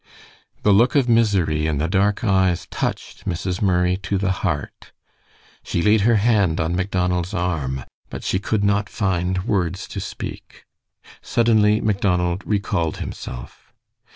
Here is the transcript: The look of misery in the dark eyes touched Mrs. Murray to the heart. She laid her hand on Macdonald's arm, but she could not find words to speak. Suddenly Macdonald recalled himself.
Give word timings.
The 0.63 0.73
look 0.73 0.95
of 0.95 1.07
misery 1.07 1.67
in 1.67 1.77
the 1.77 1.87
dark 1.87 2.23
eyes 2.23 2.65
touched 2.71 3.25
Mrs. 3.27 3.61
Murray 3.61 3.97
to 3.97 4.17
the 4.17 4.31
heart. 4.31 4.93
She 5.63 5.83
laid 5.83 6.01
her 6.01 6.15
hand 6.15 6.59
on 6.59 6.75
Macdonald's 6.75 7.35
arm, 7.35 7.83
but 8.09 8.23
she 8.23 8.39
could 8.39 8.63
not 8.63 8.89
find 8.89 9.43
words 9.43 9.87
to 9.89 9.99
speak. 9.99 10.65
Suddenly 11.21 11.81
Macdonald 11.81 12.41
recalled 12.47 12.97
himself. 12.97 13.71